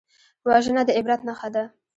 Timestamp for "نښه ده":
1.27-1.63